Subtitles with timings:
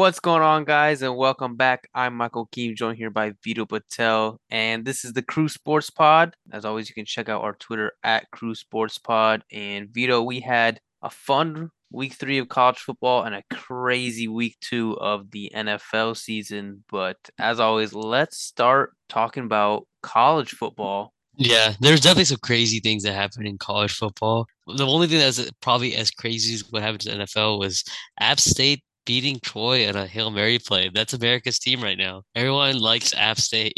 [0.00, 1.86] What's going on, guys, and welcome back.
[1.94, 6.34] I'm Michael Keem, joined here by Vito Patel, and this is the Crew Sports Pod.
[6.50, 9.44] As always, you can check out our Twitter at Crew Sports Pod.
[9.52, 14.56] And Vito, we had a fun week three of college football and a crazy week
[14.62, 16.82] two of the NFL season.
[16.90, 21.12] But as always, let's start talking about college football.
[21.36, 24.46] Yeah, there's definitely some crazy things that happen in college football.
[24.66, 27.84] The only thing that's probably as crazy as what happened to NFL was
[28.18, 30.90] App State beating Troy in a Hail Mary play.
[30.92, 32.22] That's America's team right now.
[32.34, 33.74] Everyone likes App State.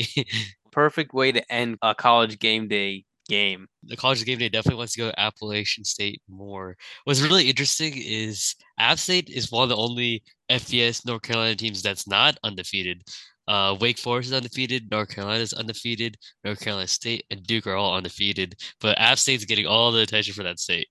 [0.72, 3.66] Perfect way to end a college game day game.
[3.84, 6.76] The college game day definitely wants to go to Appalachian State more.
[7.04, 11.82] What's really interesting is App State is one of the only FBS North Carolina teams
[11.82, 13.02] that's not undefeated.
[13.48, 14.90] Uh, Wake Forest is undefeated.
[14.90, 16.16] North Carolina is undefeated.
[16.44, 18.54] North Carolina State and Duke are all undefeated.
[18.80, 20.86] But App State's getting all the attention for that state.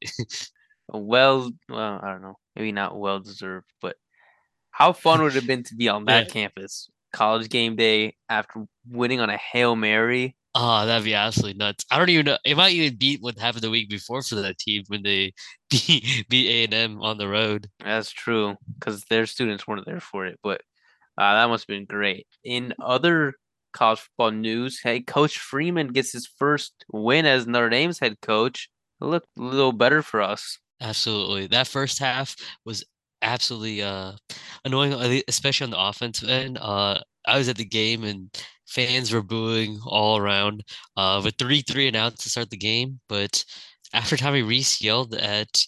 [0.89, 2.37] well, well, I don't know.
[2.55, 3.95] Maybe not well deserved, but
[4.71, 6.89] how fun would it have been to be on that campus?
[7.13, 10.35] College game day after winning on a Hail Mary.
[10.53, 11.85] Oh, that'd be absolutely nuts.
[11.89, 12.37] I don't even know.
[12.45, 15.33] It might even beat what happened the week before for that team when they
[15.69, 17.69] beat beat A and M on the road.
[17.83, 20.61] That's true because their students weren't there for it, but
[21.17, 22.27] uh, that must have been great.
[22.43, 23.35] In other
[23.73, 28.69] college football news, hey, Coach Freeman gets his first win as Notre Dame's head coach.
[29.01, 30.59] It looked a little better for us.
[30.81, 31.47] Absolutely.
[31.47, 32.35] That first half
[32.65, 32.83] was
[33.21, 34.13] absolutely uh,
[34.65, 36.57] annoying, especially on the offensive end.
[36.59, 38.29] Uh, I was at the game and
[38.67, 40.63] fans were booing all around.
[40.97, 43.43] Uh, with three three announced to start the game, but
[43.93, 45.65] after Tommy Rees yelled at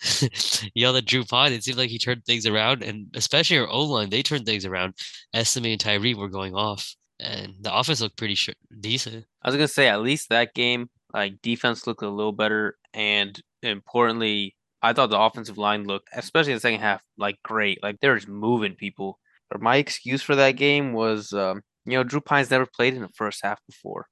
[0.74, 3.82] yelled at Drew Pyne, it seemed like he turned things around, and especially our O
[3.82, 4.94] line, they turned things around.
[5.34, 9.24] Estime and Tyree were going off, and the offense looked pretty sh- decent.
[9.42, 13.38] I was gonna say at least that game, like defense looked a little better, and
[13.62, 17.82] importantly, I thought the offensive line looked, especially in the second half, like great.
[17.82, 19.18] Like they're just moving people.
[19.50, 23.00] But my excuse for that game was, um, you know, Drew Pyne's never played in
[23.00, 24.06] the first half before.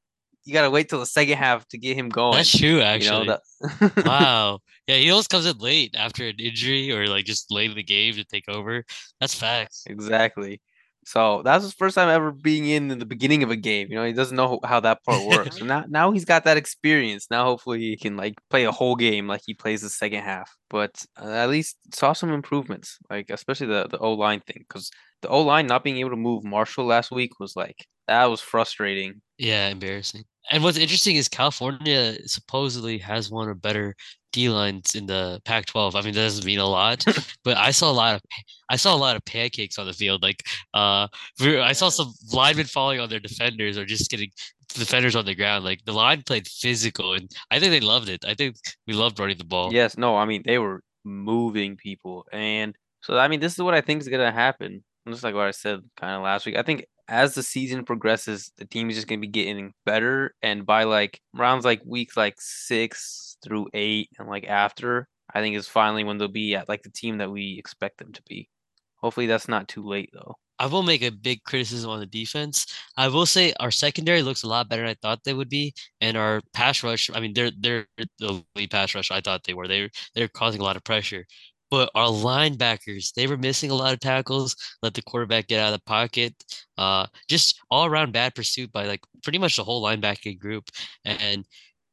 [0.44, 2.36] You gotta wait till the second half to get him going.
[2.36, 3.20] That's true, actually.
[3.20, 4.04] You know, that...
[4.06, 4.60] wow.
[4.86, 7.82] Yeah, he always comes in late after an injury or like just late in the
[7.82, 8.84] game to take over.
[9.20, 9.84] That's facts.
[9.86, 10.62] Exactly.
[11.04, 13.88] So that's his first time ever being in, in the beginning of a game.
[13.90, 15.58] You know, he doesn't know how that part works.
[15.58, 17.26] so now, now he's got that experience.
[17.30, 20.50] Now hopefully he can like play a whole game like he plays the second half.
[20.70, 24.90] But uh, at least saw some improvements, like especially the the O line thing, because
[25.22, 28.40] the O line not being able to move Marshall last week was like that was
[28.40, 29.20] frustrating.
[29.38, 30.24] Yeah, embarrassing.
[30.50, 33.94] And what's interesting is California supposedly has one of better
[34.32, 35.94] D lines in the Pac-12.
[35.94, 37.04] I mean, that doesn't mean a lot,
[37.44, 38.22] but I saw a lot of
[38.68, 40.22] I saw a lot of pancakes on the field.
[40.22, 40.42] Like,
[40.74, 41.06] uh,
[41.40, 44.30] I saw some linemen falling on their defenders or just getting
[44.74, 45.64] defenders on the ground.
[45.64, 48.24] Like the line played physical, and I think they loved it.
[48.26, 49.72] I think we loved running the ball.
[49.72, 53.74] Yes, no, I mean they were moving people, and so I mean this is what
[53.74, 54.82] I think is gonna happen.
[55.08, 56.56] Just like what I said kind of last week.
[56.56, 60.66] I think as the season progresses, the team is just gonna be getting better, and
[60.66, 65.68] by like rounds like week like six through eight, and like after, I think is
[65.68, 68.48] finally when they'll be at like the team that we expect them to be.
[68.96, 70.36] Hopefully, that's not too late though.
[70.58, 72.66] I will make a big criticism on the defense.
[72.96, 75.74] I will say our secondary looks a lot better than I thought they would be,
[76.00, 77.10] and our pass rush.
[77.12, 77.86] I mean, they're they're
[78.20, 79.66] the lead pass rush I thought they were.
[79.66, 81.26] They they're causing a lot of pressure.
[81.72, 85.72] But our linebackers, they were missing a lot of tackles, let the quarterback get out
[85.72, 86.34] of the pocket.
[86.76, 90.64] Uh, just all around bad pursuit by like pretty much the whole linebacking group.
[91.06, 91.46] And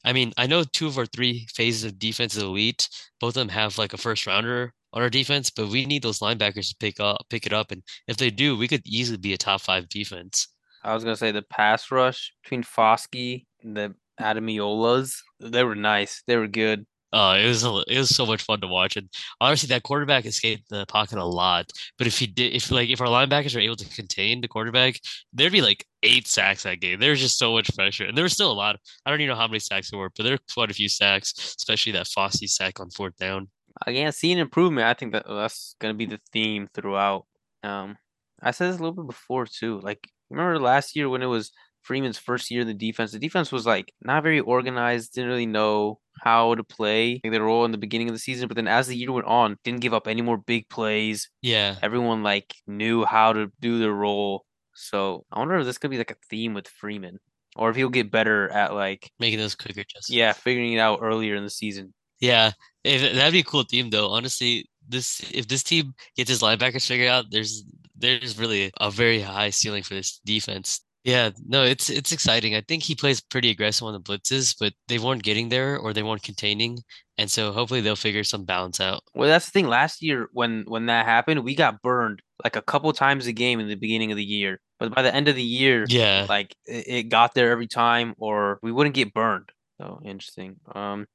[0.04, 2.90] I mean, I know two of our three phases of defense is elite.
[3.22, 6.20] Both of them have like a first rounder on our defense, but we need those
[6.20, 7.72] linebackers to pick up, pick it up.
[7.72, 10.50] And if they do, we could easily be a top five defense.
[10.84, 16.22] I was gonna say the pass rush between Foskey and the Ademilolas, they were nice.
[16.28, 16.86] They were good.
[17.12, 19.10] Uh, it was it was so much fun to watch, and
[19.42, 21.72] honestly, that quarterback escaped the pocket a lot.
[21.98, 25.00] But if he did, if like if our linebackers are able to contain the quarterback,
[25.34, 27.00] there'd be like eight sacks that game.
[27.00, 28.76] There was just so much pressure, and there was still a lot.
[28.76, 30.76] Of, I don't even know how many sacks there were, but there were quite a
[30.76, 33.50] few sacks, especially that Foskey sack on fourth down.
[33.88, 34.86] Again, seeing improvement.
[34.86, 37.26] I think that that's gonna be the theme throughout.
[37.64, 37.98] Um,
[38.42, 39.80] I said this a little bit before too.
[39.80, 43.52] Like remember last year when it was Freeman's first year in the defense, the defense
[43.52, 47.72] was like not very organized, didn't really know how to play like, their role in
[47.72, 48.48] the beginning of the season.
[48.48, 51.30] But then as the year went on, didn't give up any more big plays.
[51.42, 51.76] Yeah.
[51.82, 54.46] Everyone like knew how to do their role.
[54.76, 57.20] So I wonder if this could be like a theme with Freeman.
[57.56, 60.12] Or if he'll get better at like making those quicker adjustments.
[60.12, 61.94] Yeah, figuring it out earlier in the season.
[62.20, 62.52] Yeah.
[62.86, 64.10] Eh, if, that'd be a cool theme though.
[64.10, 67.64] Honestly, this if this team gets his linebackers figured out, there's
[67.98, 70.82] there's really a very high ceiling for this defense.
[71.10, 72.56] Yeah, no, it's it's exciting.
[72.56, 75.94] I think he plays pretty aggressive on the blitzes, but they weren't getting there or
[75.94, 76.80] they weren't containing,
[77.18, 79.02] and so hopefully they'll figure some balance out.
[79.16, 79.68] Well, that's the thing.
[79.68, 83.60] Last year, when when that happened, we got burned like a couple times a game
[83.60, 84.60] in the beginning of the year.
[84.80, 88.14] But by the end of the year, Yeah, like it, it got there every time,
[88.18, 89.50] or we wouldn't get burned.
[89.80, 90.58] So interesting.
[90.74, 91.08] Um,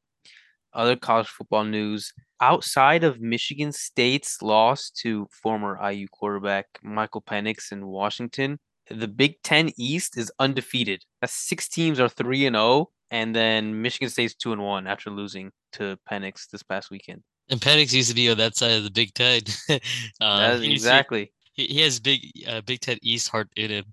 [0.73, 7.73] other college football news outside of Michigan State's loss to former IU quarterback Michael Penix
[7.73, 8.59] in Washington,
[8.91, 11.05] the Big Ten East is undefeated.
[11.21, 15.11] That's six teams are three and zero, and then Michigan State's two and one after
[15.11, 17.23] losing to Penix this past weekend.
[17.49, 19.43] and Penix used to be on that side of the Big Ten.
[20.21, 21.33] uh, to exactly.
[21.53, 23.85] he, he has big uh, Big Ten East heart in him.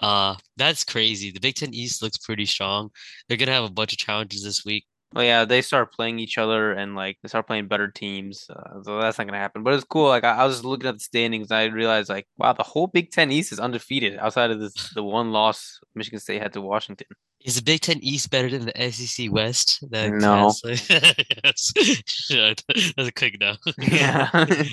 [0.00, 1.30] Uh, that's crazy.
[1.30, 2.90] The Big Ten East looks pretty strong.
[3.28, 4.86] They're gonna have a bunch of challenges this week.
[5.12, 8.46] Well, yeah, they start playing each other and like they start playing better teams.
[8.48, 9.64] Uh, so that's not gonna happen.
[9.64, 10.08] But it's cool.
[10.08, 12.86] Like I, I was looking at the standings, and I realized like, wow, the whole
[12.86, 16.60] Big Ten East is undefeated outside of this the one loss Michigan State had to
[16.60, 17.08] Washington.
[17.44, 19.82] Is the Big Ten East better than the SEC West?
[19.90, 20.52] That No.
[20.64, 21.72] yes.
[22.28, 23.56] Yeah, That's a quick no.
[23.78, 24.46] Yeah.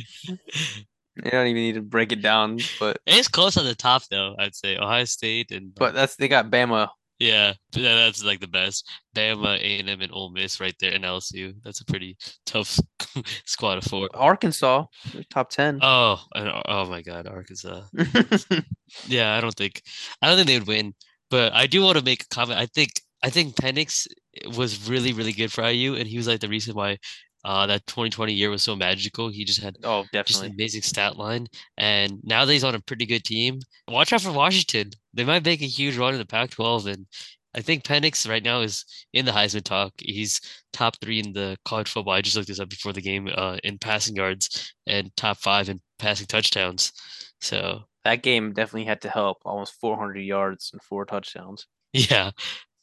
[1.24, 4.36] You don't even need to break it down, but It's close on the top though,
[4.38, 4.78] I'd say.
[4.78, 6.90] Ohio State and but that's they got Bama.
[7.20, 8.90] Yeah, that's like the best.
[9.16, 11.54] Bama, A&M, and Ole Miss right there, and LSU.
[11.64, 12.80] That's a pretty tough
[13.46, 14.10] squad of four.
[14.14, 14.86] Arkansas,
[15.30, 15.80] top ten.
[15.82, 17.82] Oh, and, oh my God, Arkansas.
[19.08, 19.82] Yeah, I don't think
[20.22, 20.94] I don't think they would win,
[21.30, 22.60] but I do want to make a comment.
[22.60, 22.92] I think
[23.24, 24.08] I think Penix
[24.56, 26.98] was really really good for IU, and he was like the reason why
[27.46, 29.30] uh that 2020 year was so magical.
[29.30, 30.48] He just had oh, just definitely.
[30.48, 31.48] an amazing stat line,
[31.78, 34.92] and now that he's on a pretty good team, watch out for Washington.
[35.18, 37.08] They might make a huge run in the Pac-12, and
[37.56, 39.94] I think Penix right now is in the Heisman talk.
[39.98, 40.40] He's
[40.74, 42.14] top three in the college football.
[42.14, 45.70] I just looked this up before the game uh, in passing yards and top five
[45.70, 46.94] in passing touchdowns.
[47.42, 49.40] So That game definitely had to help.
[49.46, 51.68] Almost 400 yards and four touchdowns.
[51.94, 52.32] Yeah,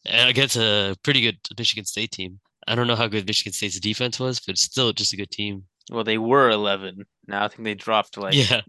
[0.07, 2.41] and against a pretty good Michigan State team.
[2.67, 5.65] I don't know how good Michigan State's defense was, but still just a good team.
[5.91, 7.05] Well, they were 11.
[7.27, 8.63] Now I think they dropped like yeah,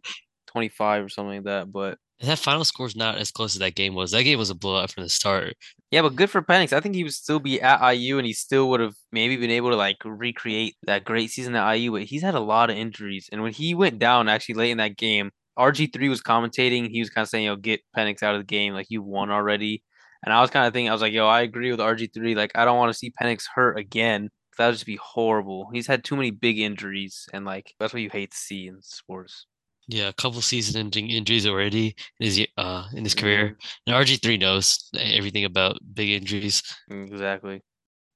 [0.56, 1.72] 25 or something like that.
[1.72, 4.12] But and that final score is not as close as that game was.
[4.12, 5.56] That game was a blowout from the start.
[5.92, 6.72] yeah, but good for Penix.
[6.72, 9.52] I think he would still be at IU and he still would have maybe been
[9.52, 11.92] able to like recreate that great season at IU.
[11.92, 13.28] But he's had a lot of injuries.
[13.34, 16.90] And when he went down actually late in that game, RG3 was commentating.
[16.90, 18.74] He was kind of saying, yo, get Penix out of the game.
[18.74, 19.84] Like you won already.
[20.24, 22.36] And I was kind of thinking, I was like, yo, I agree with RG3.
[22.36, 24.30] Like, I don't want to see Penix hurt again.
[24.58, 25.69] That would just be horrible.
[25.74, 28.81] He's had too many big injuries, and like that's what you hate to see in
[28.81, 29.48] sports.
[29.88, 33.58] Yeah, a couple season-ending injuries already in his uh in his career.
[33.86, 36.64] And RG three knows everything about big injuries.
[36.90, 37.62] Exactly.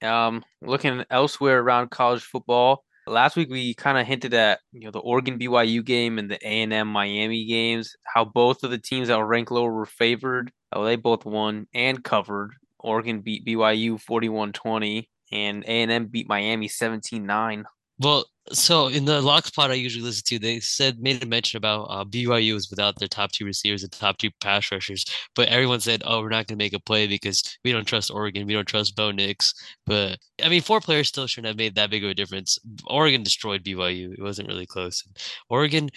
[0.02, 4.92] Um, looking elsewhere around college football, last week we kind of hinted at you know
[4.92, 7.96] the Oregon BYU game and the A and M Miami games.
[8.06, 10.52] How both of the teams that were ranked lower were favored.
[10.72, 12.52] Oh, they both won and covered.
[12.80, 17.66] Oregon beat BYU 41-20 and A and M beat Miami 17-9.
[18.00, 21.58] Well, so in the lock spot I usually listen to, they said made a mention
[21.58, 25.50] about uh, BYU is without their top two receivers and top two pass rushers, but
[25.50, 28.48] everyone said, "Oh, we're not going to make a play because we don't trust Oregon,
[28.48, 29.54] we don't trust Bo Nix."
[29.86, 32.58] But I mean, four players still shouldn't have made that big of a difference.
[32.88, 35.04] Oregon destroyed BYU; it wasn't really close.
[35.50, 35.90] Oregon.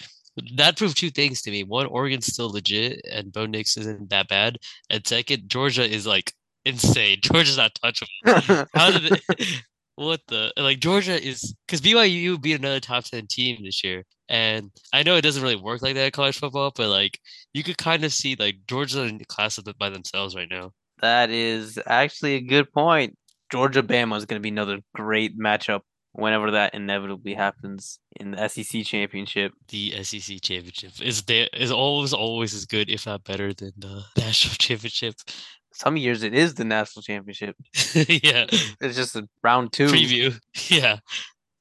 [0.55, 1.63] That proved two things to me.
[1.63, 4.57] One, Oregon's still legit, and Bo Nix isn't that bad.
[4.89, 6.33] And second, Georgia is like
[6.65, 7.19] insane.
[7.21, 8.67] Georgia's not touchable.
[8.73, 9.63] How did it?
[9.95, 14.03] What the like Georgia is because BYU would beat another top ten team this year,
[14.27, 17.19] and I know it doesn't really work like that in college football, but like
[17.53, 20.49] you could kind of see like Georgia in the class of the, by themselves right
[20.49, 20.71] now.
[21.01, 23.17] That is actually a good point.
[23.51, 25.81] Georgia Bama is going to be another great matchup
[26.13, 29.51] whenever that inevitably happens in the SEC championship.
[29.67, 34.03] The SEC championship is there is always always as good, if not better, than the
[34.17, 35.15] national championship.
[35.73, 37.55] Some years it is the national championship.
[37.95, 38.45] yeah,
[38.81, 39.87] It's just a round two.
[39.87, 40.39] preview.
[40.69, 40.97] Yeah,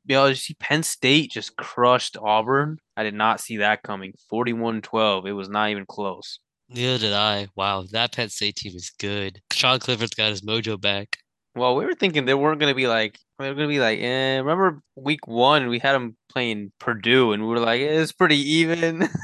[0.06, 2.78] You know, you see Penn State just crushed Auburn.
[2.96, 4.12] I did not see that coming.
[4.32, 5.26] 41-12.
[5.26, 6.38] It was not even close.
[6.68, 7.48] neither did I.
[7.56, 9.40] Wow, that Penn State team is good.
[9.52, 11.16] Sean Clifford's got his mojo back.
[11.54, 13.78] Well, we were thinking they weren't going to be like, they were going to be
[13.80, 14.38] like, eh.
[14.38, 18.36] Remember week one, we had them playing Purdue, and we were like, eh, it's pretty
[18.38, 19.08] even.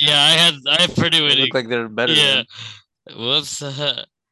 [0.00, 1.44] Yeah, I had I had Purdue They winning.
[1.44, 2.42] look like they're better Yeah.
[3.06, 3.62] than Whoops.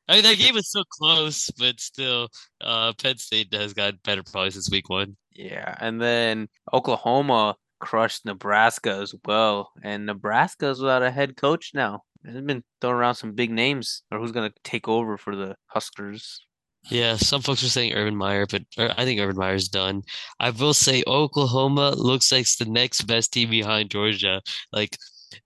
[0.09, 2.29] I mean, that game was so close, but still,
[2.61, 5.17] uh, Penn State has gotten better probably since week one.
[5.33, 11.73] Yeah, and then Oklahoma crushed Nebraska as well, and Nebraska is without a head coach
[11.75, 12.03] now.
[12.23, 16.41] They've been throwing around some big names, or who's gonna take over for the Huskers?
[16.89, 20.03] Yeah, some folks are saying Urban Meyer, but I think Urban Meyer's done.
[20.39, 24.41] I will say Oklahoma looks like it's the next best team behind Georgia.
[24.73, 24.97] Like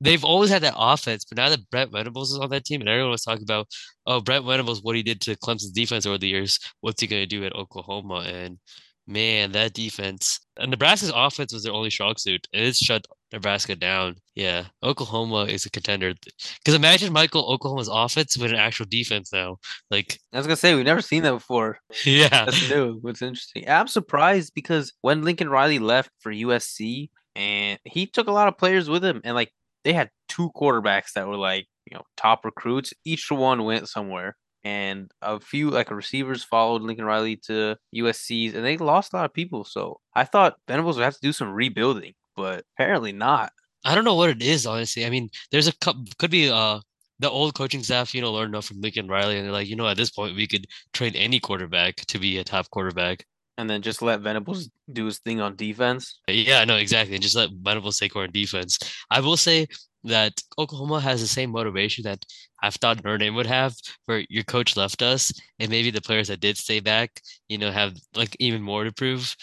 [0.01, 2.89] they've always had that offense, but now that Brent Venables is on that team, and
[2.89, 3.69] everyone was talking about,
[4.07, 7.23] oh, Brent Venables, what he did to Clemson's defense over the years, what's he going
[7.23, 8.25] to do at Oklahoma?
[8.27, 8.59] And
[9.07, 13.77] man, that defense, and Nebraska's offense was their only strong suit, and it's shut Nebraska
[13.77, 14.17] down.
[14.35, 16.15] Yeah, Oklahoma is a contender.
[16.59, 19.59] Because imagine Michael Oklahoma's offense with an actual defense now.
[19.91, 21.79] Like I was gonna say, we've never seen that before.
[22.05, 22.99] Yeah, that's new.
[23.01, 23.69] What's interesting?
[23.69, 28.59] I'm surprised because when Lincoln Riley left for USC, and he took a lot of
[28.59, 29.53] players with him, and like
[29.85, 32.93] they had two quarterbacks that were like you know top recruits.
[33.05, 38.65] Each one went somewhere, and a few like receivers followed Lincoln Riley to USC's, and
[38.65, 39.65] they lost a lot of people.
[39.65, 43.53] So I thought Venables would have to do some rebuilding, but apparently not.
[43.85, 45.07] I don't know what it is, honestly.
[45.07, 45.73] I mean, there's a
[46.19, 46.81] could be uh
[47.19, 49.77] the old coaching staff, you know, learned enough from Lincoln Riley, and they're like, you
[49.77, 53.27] know, at this point, we could train any quarterback to be a top quarterback
[53.61, 56.21] and then just let Venables do his thing on defense.
[56.27, 57.15] Yeah, no, exactly.
[57.15, 58.79] And just let Venables take over on defense.
[59.11, 59.67] I will say
[60.05, 62.25] that Oklahoma has the same motivation that
[62.63, 63.75] I've thought Notre Dame would have,
[64.07, 67.71] where your coach left us, and maybe the players that did stay back, you know,
[67.71, 69.35] have like even more to prove.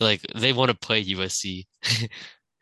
[0.00, 1.66] Like they want to play USC.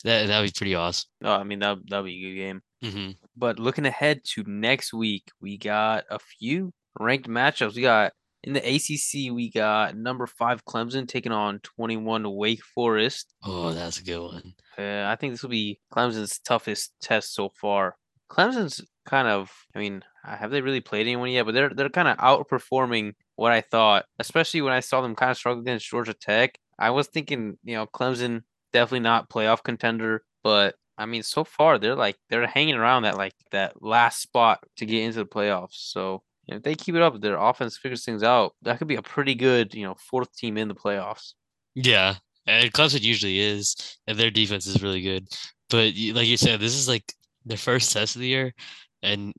[0.05, 1.09] that that'd be pretty awesome.
[1.23, 2.63] Oh, I mean that that'd be a good game.
[2.85, 3.11] Mm-hmm.
[3.37, 7.75] But looking ahead to next week, we got a few ranked matchups.
[7.75, 8.13] We got
[8.45, 13.35] in the ACC, we got number five Clemson taking on 21 Wake Forest.
[13.43, 14.55] Oh, that's a good one.
[14.79, 17.97] Uh, I think this will be Clemson's toughest test so far.
[18.31, 21.47] Clemson's kind of, I mean, have they really played anyone yet?
[21.47, 25.31] But they're they're kind of outperforming what I thought, especially when I saw them kind
[25.31, 26.59] of struggle against Georgia Tech.
[26.79, 31.79] I was thinking, you know, Clemson definitely not playoff contender, but I mean, so far
[31.79, 35.75] they're like they're hanging around that like that last spot to get into the playoffs.
[35.75, 38.55] So if they keep it up, their offense figures things out.
[38.63, 41.33] That could be a pretty good, you know, fourth team in the playoffs.
[41.75, 43.75] Yeah, and Clemson usually is,
[44.07, 45.27] and their defense is really good.
[45.71, 47.13] But like you said, this is like
[47.45, 48.55] their first test of the year,
[49.03, 49.33] and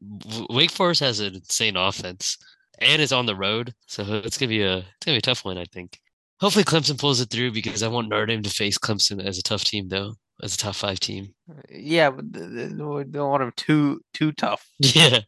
[0.50, 2.38] Wake Forest has an insane offense,
[2.80, 5.46] and it's on the road, so it's gonna be a it's gonna be a tough
[5.46, 6.00] one, I think.
[6.42, 9.44] Hopefully, Clemson pulls it through because I want Notre Dame to face Clemson as a
[9.44, 11.34] tough team, though, as a top five team.
[11.50, 14.68] Uh, yeah, but they don't want them too too tough.
[14.80, 15.20] Yeah.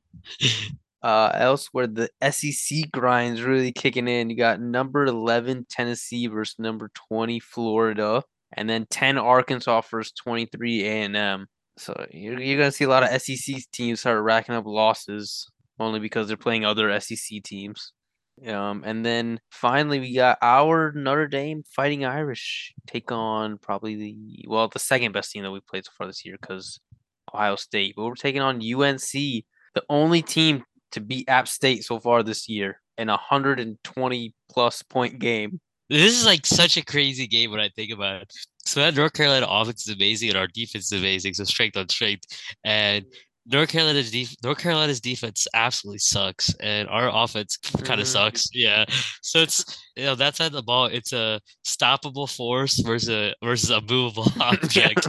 [1.04, 4.30] Uh, elsewhere, the SEC grind's really kicking in.
[4.30, 8.24] You got number 11 Tennessee versus number 20 Florida,
[8.54, 11.48] and then 10 Arkansas versus 23 A&M.
[11.77, 15.48] So you're, you're gonna see a lot of SEC teams start racking up losses
[15.80, 17.94] only because they're playing other SEC teams.
[18.46, 24.46] Um, and then finally we got our Notre Dame Fighting Irish take on probably the
[24.48, 26.80] well the second best team that we played so far this year because
[27.34, 30.63] Ohio State, but we're taking on UNC, the only team
[30.98, 35.60] to beat App State so far this year in a 120 plus point game.
[35.89, 38.34] This is like such a crazy game when I think about it.
[38.66, 41.34] So that North Carolina offense is amazing and our defense is amazing.
[41.36, 42.25] So strength on strength.
[42.66, 43.06] And
[43.50, 48.13] North Carolina's def- North Carolina's defense absolutely sucks, and our offense kind of mm-hmm.
[48.13, 48.50] sucks.
[48.54, 48.84] Yeah,
[49.22, 53.34] so it's you know that side of the ball, it's a stoppable force versus a
[53.42, 55.08] versus a movable object.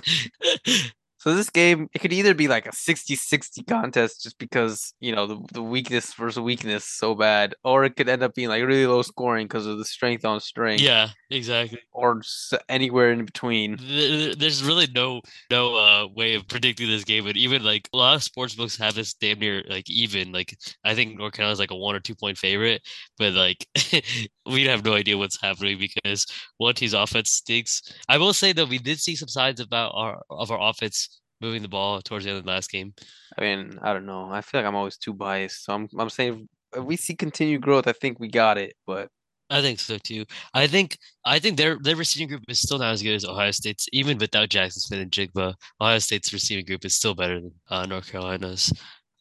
[1.18, 5.26] So this game, it could either be like a 60-60 contest just because, you know,
[5.26, 8.86] the, the weakness versus weakness so bad, or it could end up being like really
[8.86, 10.80] low scoring because of the strength on strength.
[10.80, 11.80] Yeah, exactly.
[11.92, 12.22] Or
[12.68, 13.78] anywhere in between.
[13.80, 15.20] There's really no
[15.50, 18.76] no uh, way of predicting this game, but even like a lot of sports books
[18.76, 20.30] have this damn near like even.
[20.30, 22.82] Like I think North Carolina's like a one or two point favorite,
[23.18, 23.66] but like
[24.46, 26.26] we have no idea what's happening because
[26.58, 27.82] one team's offense stinks.
[28.08, 31.07] I will say that we did see some signs about our of our offense
[31.40, 32.94] moving the ball towards the end of the last game?
[33.36, 34.30] I mean, I don't know.
[34.30, 35.64] I feel like I'm always too biased.
[35.64, 38.74] So I'm I'm saying if we see continued growth, I think we got it.
[38.86, 39.08] But
[39.50, 40.24] I think so too.
[40.54, 43.50] I think I think their their receiving group is still not as good as Ohio
[43.50, 45.54] State's, even without Jackson Smith-Njigba.
[45.80, 48.72] Ohio State's receiving group is still better than uh, North Carolina's.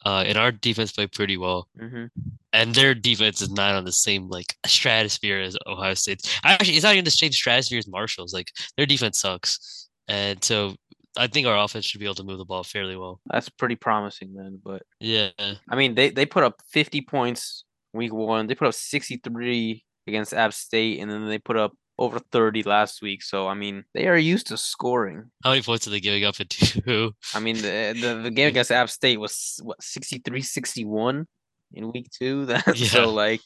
[0.06, 2.06] Uh, and our defense played pretty well, mm-hmm.
[2.54, 6.40] and their defense is not on the same like stratosphere as Ohio State's.
[6.44, 8.34] Actually, it's not even the same stratosphere as Marshall's.
[8.34, 10.76] Like their defense sucks, and so
[11.18, 13.20] I think our offense should be able to move the ball fairly well.
[13.28, 14.60] That's pretty promising, then.
[14.64, 15.30] But yeah,
[15.70, 18.48] I mean, they they put up 50 points week one.
[18.48, 23.02] They put up 63 against App State, and then they put up over 30 last
[23.02, 23.24] week.
[23.24, 25.26] So I mean, they are used to scoring.
[25.44, 27.14] How many points are they giving up at two?
[27.34, 31.26] I mean, the, the the game against App State was what 63-61
[31.74, 32.46] in week two.
[32.48, 32.88] That yeah.
[32.88, 33.42] so like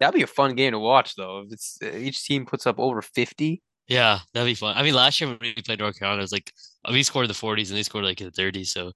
[0.00, 1.44] that'd be a fun game to watch though.
[1.46, 3.62] If it's each team puts up over 50.
[3.88, 4.76] Yeah, that'd be fun.
[4.76, 6.52] I mean, last year when we played North Carolina, it was like
[6.90, 8.92] we scored in the 40s and they scored like in the 30s, so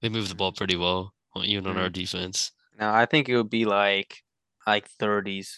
[0.00, 1.12] they moved the ball pretty well,
[1.44, 1.92] even on our mm-hmm.
[1.92, 2.52] defense.
[2.78, 4.22] Now I think it would be like
[4.66, 5.48] like 30s,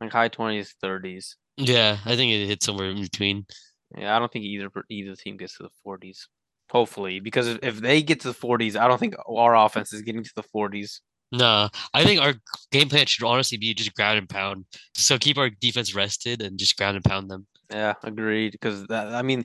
[0.00, 1.34] like high 20s, 30s.
[1.56, 3.46] Yeah, I think it hit somewhere in between.
[3.96, 6.26] Yeah, I don't think either either team gets to the 40s.
[6.70, 10.24] Hopefully, because if- they get to the 40s, I don't think our offense is getting
[10.24, 11.00] to the 40s.
[11.30, 12.34] Nah, I think our
[12.70, 14.66] game plan should honestly be just ground and pound.
[14.94, 17.46] So keep our defense rested and just ground and pound them.
[17.70, 18.52] Yeah, agreed.
[18.52, 19.44] Because that, I mean,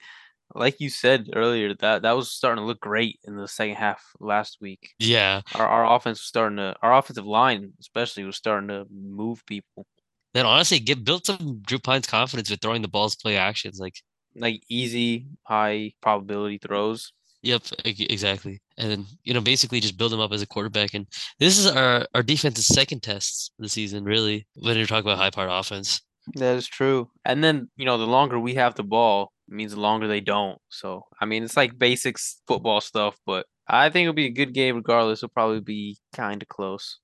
[0.56, 4.04] like you said earlier, that that was starting to look great in the second half
[4.20, 4.92] last week.
[5.00, 5.42] Yeah.
[5.56, 9.86] Our our offense was starting to, our offensive line especially was starting to move people.
[10.34, 13.80] Then honestly, get built some Drew Pynes confidence with throwing the balls, play actions.
[13.80, 13.96] Like,
[14.36, 17.12] Like easy, high probability throws.
[17.42, 18.62] yep, exactly.
[18.77, 20.94] And then you know, basically just build him up as a quarterback.
[20.94, 21.08] And
[21.39, 24.48] this is our our defense's second test of the season, really.
[24.56, 26.01] When you're talking about high powered offense.
[26.36, 27.10] That is true.
[27.24, 30.60] And then, you know, the longer we have the ball means the longer they don't.
[30.70, 34.54] So, I mean, it's like basics football stuff, but I think it'll be a good
[34.54, 35.20] game regardless.
[35.20, 37.00] It'll probably be kind of close.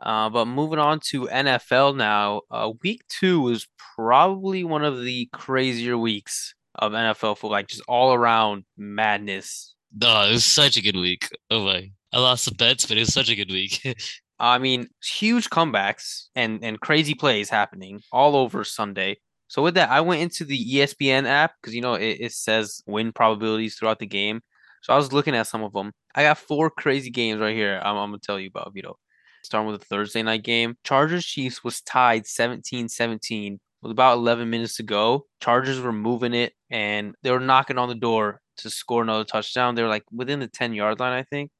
[0.00, 5.28] Uh, but moving on to NFL now, uh, week two was probably one of the
[5.32, 9.74] crazier weeks of NFL football, like just all around madness.
[10.02, 11.28] Oh, it was such a good week.
[11.50, 11.90] Oh my.
[12.12, 13.96] I lost the bets, but it was such a good week.
[14.40, 19.18] I mean, huge comebacks and and crazy plays happening all over Sunday.
[19.50, 22.82] So with that, I went into the ESPN app because you know it, it says
[22.86, 24.42] win probabilities throughout the game.
[24.80, 25.90] So I was looking at some of them.
[26.14, 27.80] I got four crazy games right here.
[27.82, 28.96] I'm, I'm gonna tell you about, Vito.
[29.42, 34.76] Starting with the Thursday night game, Chargers Chiefs was tied 17-17 with about 11 minutes
[34.76, 35.26] to go.
[35.40, 39.74] Chargers were moving it and they were knocking on the door to score another touchdown.
[39.74, 41.50] They were like within the 10 yard line, I think.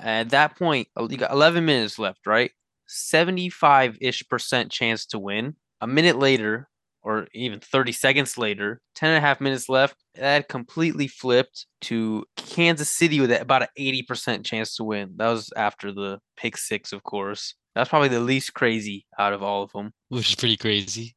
[0.00, 2.50] At that point, you got 11 minutes left, right?
[2.88, 5.54] 75 ish percent chance to win.
[5.80, 6.68] A minute later,
[7.06, 12.24] or even 30 seconds later, 10 and a half minutes left, that completely flipped to
[12.36, 15.12] Kansas City with about an 80% chance to win.
[15.16, 17.54] That was after the pick six, of course.
[17.76, 19.92] That's probably the least crazy out of all of them.
[20.08, 21.14] which is pretty crazy.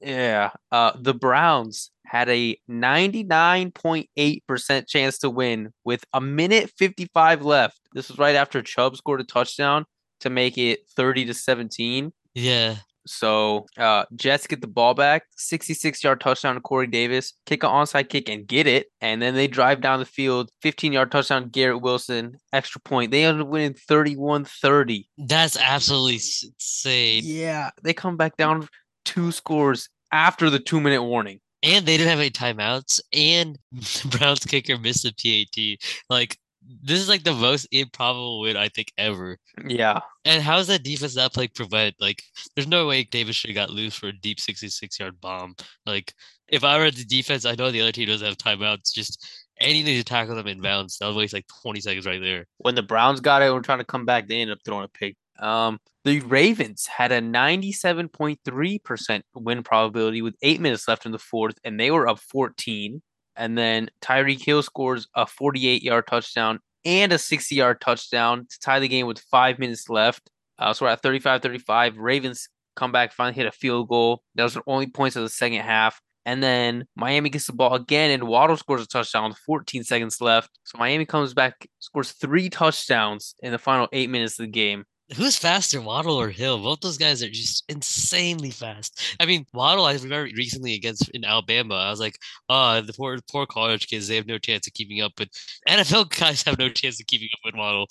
[0.00, 0.50] Yeah.
[0.72, 7.78] Uh, the Browns had a 99.8% chance to win with a minute 55 left.
[7.92, 9.84] This was right after Chubb scored a touchdown
[10.20, 12.12] to make it 30 to 17.
[12.34, 12.74] Yeah.
[13.08, 17.70] So uh, Jets get the ball back, 66 yard touchdown to Corey Davis, kick an
[17.70, 18.88] onside kick and get it.
[19.00, 23.10] And then they drive down the field, 15 yard touchdown to Garrett Wilson, extra point.
[23.10, 25.08] They end up winning 31 30.
[25.18, 27.22] That's absolutely insane.
[27.24, 27.70] Yeah.
[27.82, 28.68] They come back down
[29.04, 31.40] two scores after the two minute warning.
[31.62, 33.00] And they didn't have any timeouts.
[33.12, 33.58] And
[34.10, 35.78] Browns kicker missed a PAT.
[36.08, 36.38] Like,
[36.82, 39.38] this is like the most improbable win I think ever.
[39.66, 40.00] Yeah.
[40.24, 41.94] And how is that defense not playing prevent?
[41.98, 42.22] Like,
[42.54, 45.54] there's no way Davis should have got loose for a deep 66 yard bomb.
[45.86, 46.12] Like,
[46.48, 48.92] if I were the defense, I know the other team doesn't have timeouts.
[48.92, 49.26] Just
[49.60, 50.98] anything to tackle them in bounds.
[50.98, 52.46] That'll waste like 20 seconds right there.
[52.58, 54.84] when the Browns got it and were trying to come back, they ended up throwing
[54.84, 55.16] a pick.
[55.38, 61.58] Um, the Ravens had a 97.3% win probability with eight minutes left in the fourth,
[61.64, 63.02] and they were up 14.
[63.38, 68.60] And then Tyreek Hill scores a 48 yard touchdown and a 60 yard touchdown to
[68.60, 70.30] tie the game with five minutes left.
[70.58, 71.96] Uh, so we're at 35 35.
[71.96, 74.22] Ravens come back, finally hit a field goal.
[74.34, 76.00] That was their only points of the second half.
[76.26, 80.20] And then Miami gets the ball again, and Waddle scores a touchdown with 14 seconds
[80.20, 80.50] left.
[80.64, 84.84] So Miami comes back, scores three touchdowns in the final eight minutes of the game.
[85.16, 86.58] Who's faster, Waddle or Hill?
[86.62, 89.00] Both those guys are just insanely fast.
[89.18, 92.18] I mean, Waddle, I remember recently against in Alabama, I was like,
[92.50, 95.12] oh, the poor poor college kids, they have no chance of keeping up.
[95.16, 95.28] But
[95.68, 97.86] NFL guys have no chance of keeping up with Waddle.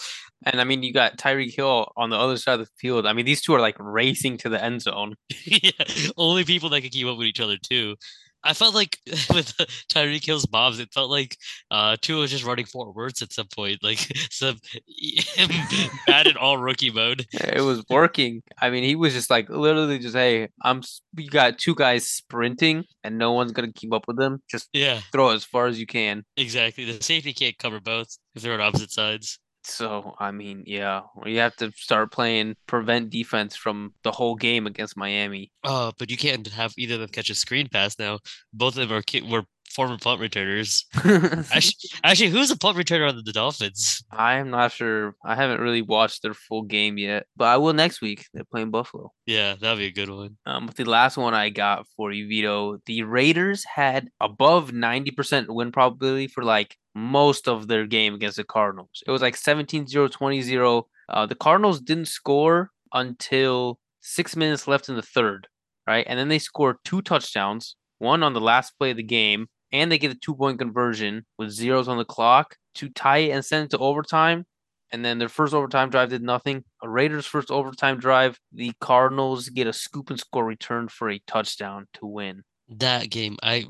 [0.45, 3.07] And I mean, you got Tyreek Hill on the other side of the field.
[3.07, 5.15] I mean, these two are like racing to the end zone.
[5.45, 5.71] yeah,
[6.17, 7.95] only people that can keep up with each other too.
[8.43, 8.97] I felt like
[9.33, 9.53] with
[9.93, 11.37] Tyreek Hill's bombs, it felt like
[11.71, 13.99] uh Tua was just running four verts at some point, like
[14.31, 14.59] some
[16.07, 17.25] bad in all rookie mode.
[17.33, 18.43] It was working.
[18.61, 20.81] I mean, he was just like literally just, hey, I'm.
[21.15, 24.41] You got two guys sprinting, and no one's gonna keep up with them.
[24.49, 26.23] Just Yeah, throw as far as you can.
[26.35, 26.85] exactly.
[26.85, 29.39] The safety can't cover both if they're on opposite sides.
[29.67, 34.65] So I mean, yeah, you have to start playing prevent defense from the whole game
[34.67, 35.51] against Miami.
[35.63, 38.19] Uh, but you can't have either of them catch a screen pass now.
[38.53, 40.85] Both of them are ki- were former punt returners.
[40.95, 44.03] Actually, actually, who's the punt returner on the, Dolphins?
[44.11, 45.15] I'm not sure.
[45.23, 48.25] I haven't really watched their full game yet, but I will next week.
[48.33, 49.11] They're playing Buffalo.
[49.25, 50.37] Yeah, that'd be a good one.
[50.45, 55.47] Um, but the last one I got for you, Vito, the Raiders had above 90%
[55.49, 59.03] win probability for like most of their game against the Cardinals.
[59.05, 60.87] It was like 17 0, 20 0.
[61.09, 65.47] Uh, the Cardinals didn't score until six minutes left in the third,
[65.85, 66.05] right?
[66.07, 69.47] And then they scored two touchdowns, one on the last play of the game,
[69.77, 73.31] and they get a two point conversion with zeros on the clock to tie it
[73.31, 74.45] and send it to overtime.
[74.91, 76.63] And then their first overtime drive did nothing.
[76.81, 81.19] A Raiders' first overtime drive, the Cardinals get a scoop and score return for a
[81.27, 82.43] touchdown to win.
[82.69, 83.65] That game, I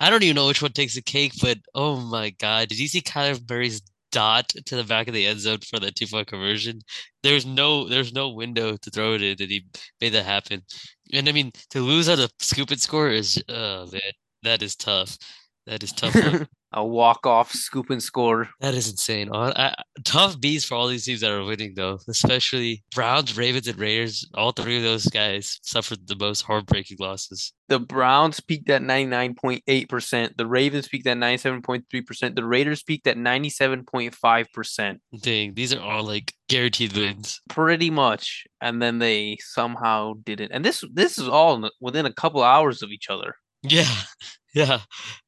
[0.00, 2.88] I don't even know which one takes the cake, but oh my God, did you
[2.88, 6.26] see Kyler Murray's dot to the back of the end zone for that two point
[6.26, 6.80] conversion?
[7.22, 9.66] There's no there's no window to throw it in, and he
[10.00, 10.62] made that happen.
[11.12, 14.00] And I mean, to lose on a scoop and score is oh man,
[14.46, 15.18] that is tough.
[15.66, 16.14] That is tough.
[16.72, 18.50] A walk off scoop and score.
[18.60, 19.30] That is insane.
[19.30, 21.98] On I, tough beats for all these teams that are winning, though.
[22.06, 24.28] Especially Browns, Ravens, and Raiders.
[24.34, 27.52] All three of those guys suffered the most heartbreaking losses.
[27.68, 30.36] The Browns peaked at 99.8%.
[30.36, 32.34] The Ravens peaked at 97.3%.
[32.36, 34.98] The Raiders peaked at 97.5%.
[35.22, 37.40] Dang, these are all like guaranteed wins.
[37.48, 38.44] Pretty much.
[38.60, 40.52] And then they somehow didn't.
[40.52, 43.36] And this this is all within a couple hours of each other.
[43.68, 43.94] Yeah,
[44.54, 44.80] yeah.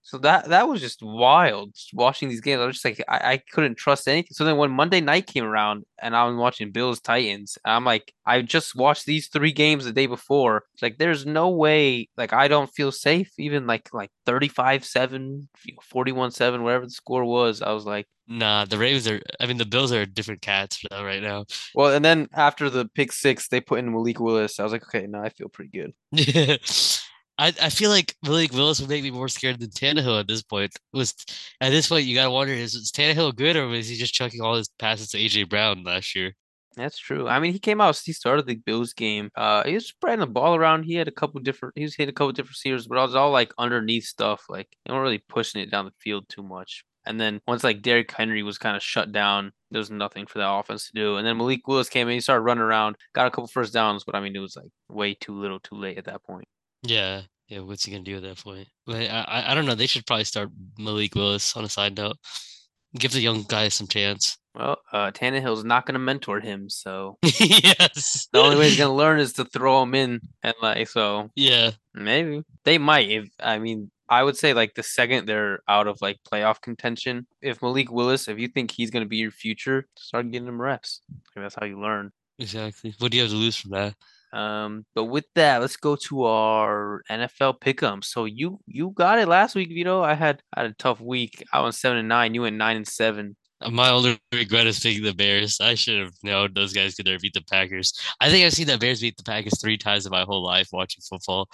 [0.03, 2.61] So that that was just wild just watching these games.
[2.61, 4.31] I was just like I, I couldn't trust anything.
[4.33, 8.13] So then when Monday night came around and I was watching Bills Titans, I'm like
[8.25, 10.65] I just watched these three games the day before.
[10.81, 15.47] Like there's no way like I don't feel safe even like like 35-7,
[15.93, 17.61] 41-7 whatever the score was.
[17.61, 19.23] I was like Nah, the Ravens are.
[19.41, 21.47] I mean, the Bills are different cats right now.
[21.75, 24.61] Well, and then after the pick six, they put in Malik Willis.
[24.61, 25.71] I was like, okay, now I feel pretty
[26.13, 26.61] good.
[27.39, 30.43] I, I feel like Malik Willis would make me more scared than Tannehill at this
[30.43, 30.73] point.
[30.93, 31.15] Was
[31.61, 34.41] at this point you gotta wonder is, is Tannehill good or was he just chucking
[34.41, 36.35] all his passes to AJ Brown last year?
[36.77, 37.27] That's true.
[37.29, 38.01] I mean, he came out.
[38.05, 39.31] He started the Bills game.
[39.35, 40.85] Uh, he was spreading the ball around.
[40.85, 41.75] He had a couple different.
[41.77, 44.45] He was hitting a couple different receivers, but it was all like underneath stuff.
[44.49, 46.85] Like they weren't really pushing it down the field too much.
[47.05, 50.39] And then once like Derrick Henry was kind of shut down, there was nothing for
[50.39, 51.17] that offense to do.
[51.17, 52.15] And then Malik Willis came in.
[52.15, 54.71] He started running around, got a couple first downs, but I mean, it was like
[54.89, 56.47] way too little, too late at that point.
[56.89, 58.69] Yeah, yeah, what's he gonna do at that point?
[58.87, 59.75] But I, I, don't know.
[59.75, 62.17] They should probably start Malik Willis on a side note.
[62.99, 64.39] Give the young guy some chance.
[64.55, 68.29] Well, uh, Tannehill's not gonna mentor him, so yes.
[68.33, 71.31] the only way he's gonna learn is to throw him in, and like so.
[71.37, 73.11] Yeah, maybe they might.
[73.11, 77.27] If I mean, I would say like the second they're out of like playoff contention,
[77.43, 81.03] if Malik Willis, if you think he's gonna be your future, start getting him reps.
[81.37, 82.13] That's how you learn.
[82.39, 82.95] Exactly.
[82.99, 83.95] What do you have to lose from that?
[84.33, 88.05] Um, but with that, let's go to our NFL pick'em.
[88.05, 90.03] So you you got it last week, Vito.
[90.03, 91.43] I had I had a tough week.
[91.53, 92.35] I went seven and nine.
[92.35, 93.37] You went nine and seven.
[93.61, 95.61] Uh, my only regret is picking the Bears.
[95.61, 97.93] I should have known those guys could never beat the Packers.
[98.21, 100.69] I think I've seen the Bears beat the Packers three times in my whole life
[100.73, 101.49] watching football.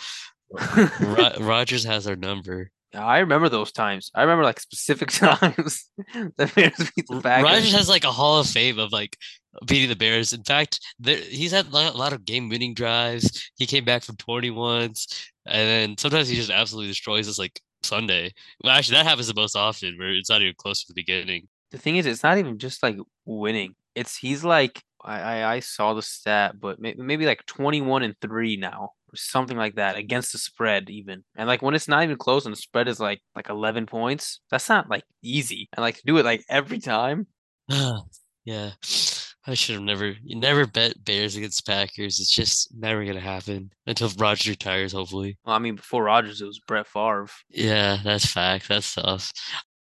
[1.41, 2.71] Rodgers has our number.
[2.95, 4.11] I remember those times.
[4.15, 7.45] I remember like specific times the Bears beat the Packers.
[7.45, 9.17] Rodgers has like a Hall of Fame of like
[9.67, 10.33] beating the Bears.
[10.33, 13.51] In fact, there, he's had a lot of game-winning drives.
[13.57, 17.61] He came back from 20 once, and then sometimes he just absolutely destroys us like
[17.83, 18.33] Sunday.
[18.63, 21.49] Well, actually, that happens the most often where it's not even close to the beginning.
[21.71, 23.75] The thing is, it's not even just like winning.
[23.95, 28.15] It's he's like I I, I saw the stat, but maybe, maybe like 21 and
[28.21, 31.25] three now something like that against the spread even.
[31.37, 34.41] And like when it's not even close and the spread is like like 11 points,
[34.51, 35.69] that's not like easy.
[35.73, 37.27] And like to do it like every time.
[38.45, 38.71] yeah.
[39.47, 42.19] I should have never you never bet Bears against Packers.
[42.19, 45.39] It's just never gonna happen until Rodgers retires, hopefully.
[45.45, 47.29] Well, I mean before Rodgers it was Brett Favre.
[47.51, 48.69] Yeah, that's fact.
[48.69, 49.31] That's tough.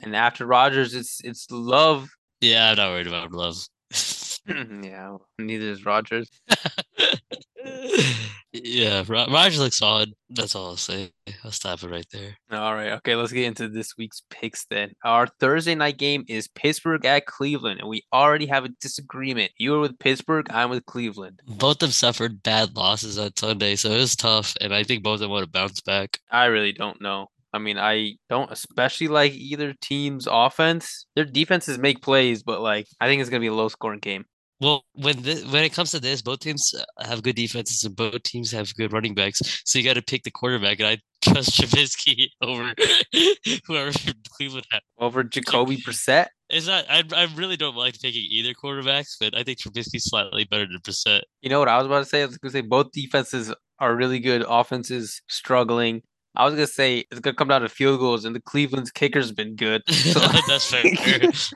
[0.01, 2.09] And after Rodgers it's it's Love.
[2.41, 3.57] Yeah, I'm not worried about Love.
[4.47, 6.29] yeah, neither is Rodgers.
[8.53, 10.13] yeah, Rodgers looks solid.
[10.29, 11.11] That's all I'll say.
[11.43, 12.37] I'll stop it right there.
[12.51, 12.91] All right.
[12.93, 14.93] Okay, let's get into this week's picks then.
[15.03, 19.51] Our Thursday night game is Pittsburgh at Cleveland, and we already have a disagreement.
[19.57, 21.41] You are with Pittsburgh, I'm with Cleveland.
[21.45, 25.03] Both of them suffered bad losses on Sunday, so it was tough, and I think
[25.03, 26.19] both of them want to bounce back.
[26.31, 27.27] I really don't know.
[27.53, 31.05] I mean, I don't especially like either team's offense.
[31.15, 34.25] Their defenses make plays, but like I think it's gonna be a low scoring game.
[34.63, 38.23] Well, when this, when it comes to this, both teams have good defenses and both
[38.23, 39.61] teams have good running backs.
[39.65, 42.73] So you got to pick the quarterback, and I trust Trubisky over
[43.67, 43.91] whoever
[44.29, 44.81] Cleveland had.
[44.97, 46.27] Over Jacoby Brissett.
[46.49, 46.85] It's not.
[46.89, 50.79] I I really don't like picking either quarterbacks, but I think Trubisky's slightly better than
[50.79, 51.23] Brissett.
[51.41, 52.21] You know what I was about to say?
[52.21, 54.45] I was going to say both defenses are really good.
[54.47, 56.03] Offenses struggling.
[56.35, 59.31] I was gonna say it's gonna come down to field goals, and the Cleveland's kicker's
[59.31, 59.83] been good.
[59.93, 60.19] So.
[60.47, 60.83] that's fair.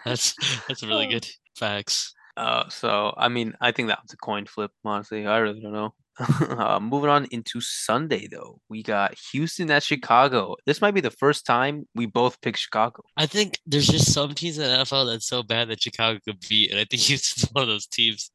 [0.06, 0.36] that's
[0.68, 1.12] that's really oh.
[1.12, 2.14] good facts.
[2.38, 4.72] Uh, so I mean, I think that was a coin flip.
[4.86, 5.94] Honestly, I really don't know.
[6.50, 10.56] uh, moving on into Sunday, though, we got Houston at Chicago.
[10.66, 13.04] This might be the first time we both pick Chicago.
[13.18, 16.40] I think there's just some teams in the NFL that's so bad that Chicago could
[16.48, 18.32] beat, and I think Houston's one of those teams.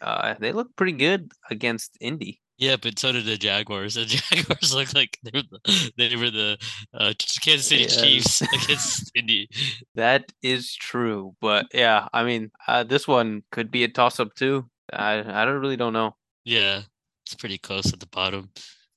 [0.00, 2.40] Uh, they look pretty good against Indy.
[2.58, 3.94] Yeah, but so did the Jaguars.
[3.94, 6.58] The Jaguars look like they were the, they were the
[6.94, 8.02] uh, Kansas City yeah.
[8.02, 9.48] Chiefs against Indy.
[9.94, 14.34] That is true, but yeah, I mean, uh, this one could be a toss up
[14.34, 14.68] too.
[14.92, 16.16] I I don't really don't know.
[16.44, 16.82] Yeah,
[17.26, 18.50] it's pretty close at the bottom.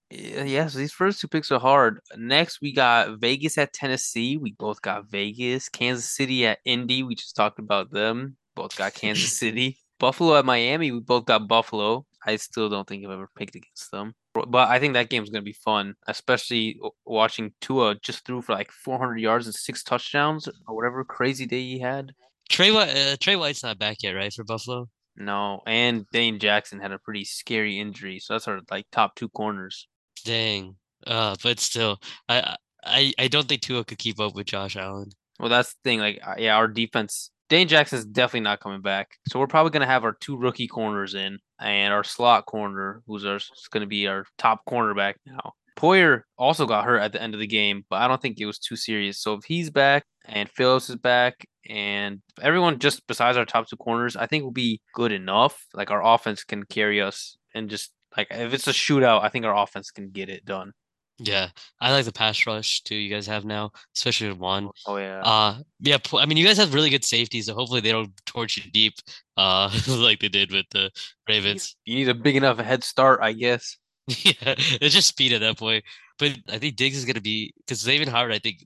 [0.09, 1.99] Yeah, yeah, so these first two picks are hard.
[2.17, 4.37] Next, we got Vegas at Tennessee.
[4.37, 5.69] We both got Vegas.
[5.69, 7.03] Kansas City at Indy.
[7.03, 8.37] We just talked about them.
[8.55, 9.77] Both got Kansas City.
[9.99, 10.91] Buffalo at Miami.
[10.91, 12.05] We both got Buffalo.
[12.25, 14.13] I still don't think I've ever picked against them.
[14.33, 18.53] But I think that game's going to be fun, especially watching Tua just threw for
[18.53, 22.13] like 400 yards and six touchdowns or whatever crazy day he had.
[22.49, 24.89] Tre White, uh, Tre White's not back yet, right, for Buffalo?
[25.15, 29.29] No, and Dane Jackson had a pretty scary injury, so that's our like top two
[29.29, 29.87] corners.
[30.23, 30.75] Dang.
[31.05, 35.09] Uh, but still, I I I don't think Tua could keep up with Josh Allen.
[35.39, 35.99] Well, that's the thing.
[35.99, 37.31] Like, uh, yeah, our defense.
[37.49, 41.15] Dane Jackson's definitely not coming back, so we're probably gonna have our two rookie corners
[41.15, 43.39] in, and our slot corner, who's our
[43.71, 45.53] going to be our top cornerback now.
[45.77, 48.45] Poyer also got hurt at the end of the game, but I don't think it
[48.45, 49.21] was too serious.
[49.21, 53.77] So if he's back and Phillips is back and everyone just besides our top two
[53.77, 55.65] corners, I think will be good enough.
[55.73, 59.45] Like our offense can carry us and just like if it's a shootout, I think
[59.45, 60.73] our offense can get it done.
[61.19, 61.49] Yeah,
[61.81, 62.95] I like the pass rush too.
[62.95, 64.69] You guys have now, especially with one.
[64.85, 65.21] Oh yeah.
[65.21, 65.97] Uh, yeah.
[66.13, 68.93] I mean, you guys have really good safety, so hopefully they don't torch you deep,
[69.35, 70.89] uh, like they did with the
[71.27, 71.75] Ravens.
[71.83, 73.77] You need a big enough head start, I guess.
[74.07, 75.83] yeah, it's just speed at that point.
[76.17, 78.65] But I think Diggs is gonna be because Xavier Howard, I think,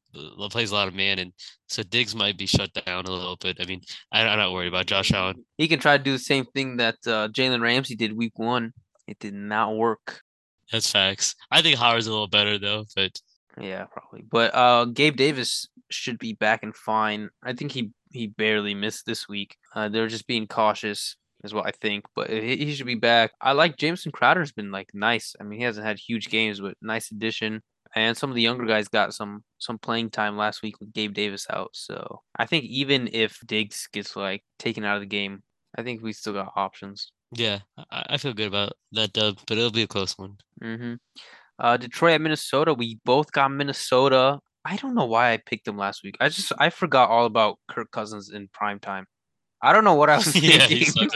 [0.50, 1.34] plays a lot of man, and
[1.68, 3.58] so Diggs might be shut down a little bit.
[3.60, 5.44] I mean, I, am not worried about Josh Allen.
[5.58, 8.74] He can try to do the same thing that uh, Jalen Ramsey did week one.
[9.08, 10.22] It did not work.
[10.72, 11.36] That's facts.
[11.52, 13.12] I think Howard's a little better though, but
[13.60, 14.24] yeah, probably.
[14.30, 17.30] But uh, Gabe Davis should be back and fine.
[17.44, 19.58] I think he he barely missed this week.
[19.76, 22.06] Uh, they're just being cautious is what I think.
[22.16, 23.32] But he should be back.
[23.42, 25.36] I like Jamison Crowder's been like nice.
[25.40, 27.62] I mean, he hasn't had huge games, but nice addition.
[27.96, 31.14] And some of the younger guys got some some playing time last week with Gabe
[31.14, 31.70] Davis out.
[31.74, 35.44] So I think even if Diggs gets like taken out of the game,
[35.78, 37.12] I think we still got options.
[37.36, 37.60] Yeah,
[37.92, 40.38] I, feel good about that dub, but it'll be a close one.
[40.62, 40.96] Mm-hmm.
[41.60, 42.74] Uh, Detroit at Minnesota.
[42.74, 44.40] We both got Minnesota.
[44.66, 46.16] I don't know why I picked them last week.
[46.20, 49.06] I just I forgot all about Kirk Cousins in prime time.
[49.62, 51.12] I don't know what I was yeah, thinking.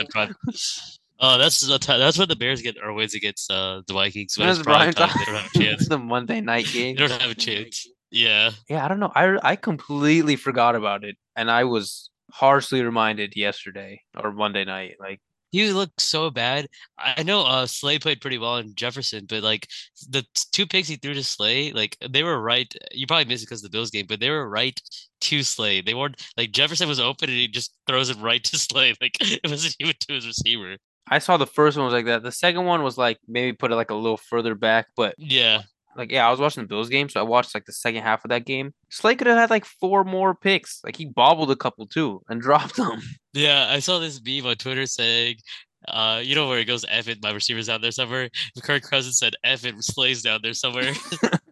[1.20, 4.38] Oh, that's the that's what the Bears get our wins against uh, the Vikings.
[4.38, 5.88] When it's prime time, they don't have a chance.
[5.90, 6.96] the Monday night game.
[6.96, 7.88] they don't have a chance.
[8.12, 8.52] Yeah.
[8.70, 9.12] Yeah, I don't know.
[9.16, 14.96] I I completely forgot about it, and I was harshly reminded yesterday or Monday night.
[15.00, 15.20] Like
[15.52, 16.68] he looked so bad.
[16.98, 19.68] I know uh Slay played pretty well in Jefferson, but like
[20.10, 22.72] the two picks he threw to Slay, like they were right.
[22.92, 24.80] You probably missed it because of the Bills game, but they were right
[25.22, 25.82] to Slay.
[25.82, 28.94] They weren't like Jefferson was open and he just throws it right to Slay.
[29.02, 30.78] Like it wasn't even to his receiver.
[31.10, 32.24] I saw the first one was like that.
[32.24, 35.62] The second one was like maybe put it like a little further back, but yeah,
[35.98, 38.24] like yeah, I was watching the Bills game, so I watched like the second half
[38.24, 38.74] of that game.
[38.90, 40.80] Slay could have had like four more picks.
[40.84, 43.02] Like he bobbled a couple too and dropped them.
[43.34, 45.38] Yeah, I saw this meme on Twitter saying,
[45.88, 48.30] uh, you know where it goes F it, my receiver's down there somewhere.
[48.62, 50.94] Kirk Cousins said F it, Slay's down there somewhere.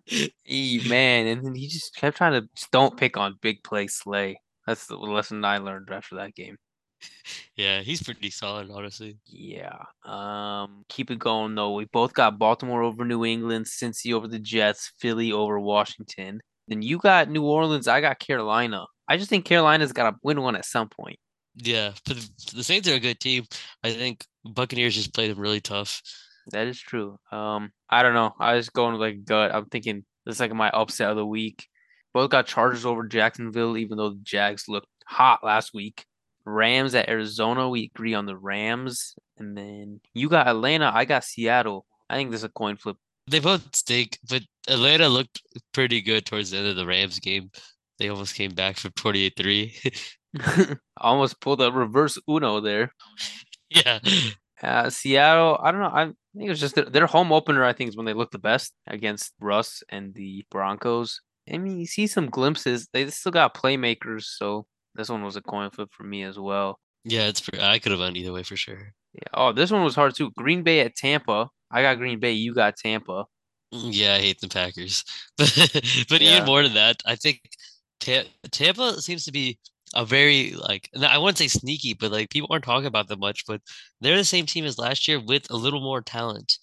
[0.05, 4.39] hey man, and then he just kept trying to don't pick on big play Slay.
[4.67, 6.57] That's the lesson I learned after that game.
[7.55, 9.17] Yeah, he's pretty solid, honestly.
[9.25, 9.77] Yeah.
[10.03, 11.73] Um, keep it going though.
[11.73, 16.41] We both got Baltimore over New England, Cincy over the Jets, Philly over Washington.
[16.67, 17.87] Then you got New Orleans.
[17.87, 18.85] I got Carolina.
[19.07, 21.17] I just think Carolina's got to win one at some point.
[21.55, 22.17] Yeah, but
[22.53, 23.45] the Saints are a good team.
[23.83, 26.01] I think Buccaneers just played them really tough.
[26.51, 27.17] That is true.
[27.31, 28.33] Um, I don't know.
[28.39, 29.53] I was going with like gut.
[29.53, 31.67] I'm thinking this is like my upset of the week.
[32.13, 36.05] Both got Chargers over Jacksonville, even though the Jags looked hot last week.
[36.45, 37.69] Rams at Arizona.
[37.69, 39.15] We agree on the Rams.
[39.37, 40.91] And then you got Atlanta.
[40.93, 41.85] I got Seattle.
[42.09, 42.97] I think this is a coin flip.
[43.27, 45.41] They both stink, but Atlanta looked
[45.73, 47.49] pretty good towards the end of the Rams game.
[47.97, 49.75] They almost came back from 28 3.
[50.97, 52.91] almost pulled a reverse Uno there.
[53.71, 53.99] Yeah.
[54.61, 55.91] Uh, Seattle, I don't know.
[55.91, 56.05] I
[56.37, 58.73] think it's just their, their home opener, I think, is when they look the best
[58.87, 61.19] against Russ and the Broncos.
[61.51, 62.87] I mean, you see some glimpses.
[62.93, 66.79] They still got playmakers, so this one was a coin flip for me as well.
[67.03, 68.93] Yeah, it's pretty, I could have won either way for sure.
[69.13, 69.27] Yeah.
[69.33, 70.31] Oh, this one was hard too.
[70.37, 71.49] Green Bay at Tampa.
[71.71, 72.31] I got Green Bay.
[72.33, 73.25] You got Tampa.
[73.73, 75.03] Mm, yeah, I hate the Packers,
[75.37, 76.35] but yeah.
[76.35, 77.41] even more than that, I think
[77.99, 79.57] Tampa seems to be
[79.93, 83.45] a very like I wouldn't say sneaky, but like people aren't talking about them much.
[83.47, 83.61] But
[84.01, 86.57] they're the same team as last year with a little more talent.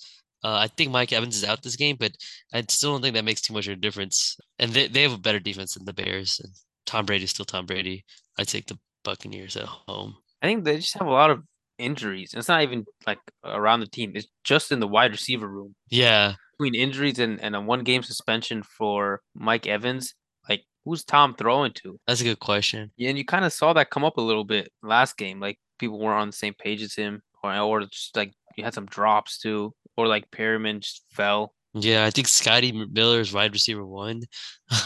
[0.44, 2.12] Uh, I think Mike Evans is out this game, but
[2.52, 4.36] I still don't think that makes too much of a difference.
[4.58, 6.40] And they, they have a better defense than the Bears.
[6.42, 6.52] And
[6.86, 8.04] Tom Brady's still Tom Brady.
[8.38, 10.16] I take the Buccaneers at home.
[10.40, 11.42] I think they just have a lot of
[11.78, 12.34] injuries.
[12.34, 14.12] It's not even like around the team.
[14.14, 15.74] It's just in the wide receiver room.
[15.88, 16.34] Yeah.
[16.58, 20.14] Between injuries and, and a one game suspension for Mike Evans,
[20.48, 21.98] like who's Tom throwing to?
[22.06, 22.90] That's a good question.
[22.96, 25.40] Yeah, and you kind of saw that come up a little bit last game.
[25.40, 28.74] Like people weren't on the same page as him, or or just like you had
[28.74, 31.54] some drops too, or like Perriman just fell.
[31.74, 34.22] Yeah, I think Scotty Miller is wide receiver one.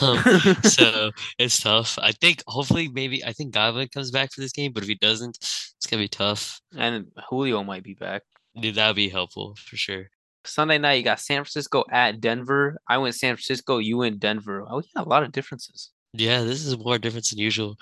[0.03, 0.19] Um,
[0.65, 1.97] so it's tough.
[2.03, 4.97] I think hopefully maybe I think Godwin comes back for this game, but if he
[4.97, 6.61] doesn't, it's gonna be tough.
[6.77, 8.23] and Julio might be back.
[8.61, 10.09] Dude, that'd be helpful for sure.
[10.45, 12.79] Sunday night, you got San Francisco at Denver.
[12.89, 13.79] I went San Francisco.
[13.79, 14.65] You went Denver.
[14.69, 15.91] Oh, yeah, a lot of differences.
[16.13, 17.77] Yeah, this is more different than usual.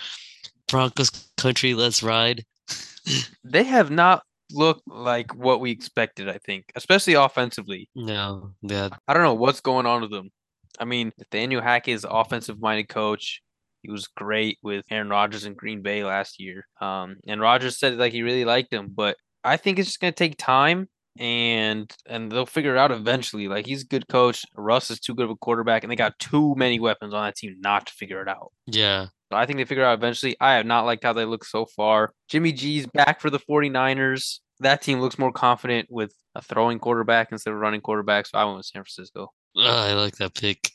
[0.69, 2.45] Broncos country, let's ride.
[3.45, 6.29] They have not looked like what we expected.
[6.29, 7.89] I think, especially offensively.
[7.95, 10.31] No, yeah, I don't know what's going on with them.
[10.79, 13.41] I mean, Nathaniel Hackett is offensive-minded coach.
[13.83, 16.67] He was great with Aaron Rodgers in Green Bay last year.
[16.81, 20.13] Um, and Rodgers said like he really liked him, but I think it's just gonna
[20.13, 20.89] take time
[21.19, 23.47] and and they'll figure it out eventually.
[23.47, 24.43] Like he's a good coach.
[24.57, 27.37] Russ is too good of a quarterback, and they got too many weapons on that
[27.37, 28.53] team not to figure it out.
[28.67, 29.07] yeah.
[29.33, 30.37] So I think they figure out eventually.
[30.41, 32.13] I have not liked how they look so far.
[32.29, 34.41] Jimmy G's back for the 49ers.
[34.61, 38.27] That team looks more confident with a throwing quarterback instead of running quarterback.
[38.27, 39.33] So I went with San Francisco.
[39.57, 40.71] Ah, I like that pick.